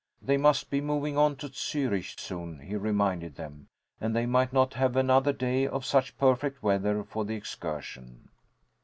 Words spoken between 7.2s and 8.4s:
the excursion.